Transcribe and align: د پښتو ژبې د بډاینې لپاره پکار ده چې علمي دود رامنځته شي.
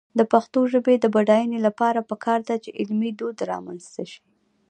د 0.17 0.21
پښتو 0.33 0.59
ژبې 0.71 0.95
د 0.99 1.05
بډاینې 1.15 1.59
لپاره 1.67 2.07
پکار 2.09 2.39
ده 2.49 2.55
چې 2.63 2.69
علمي 2.79 3.11
دود 3.19 3.37
رامنځته 3.51 4.03
شي. 4.11 4.21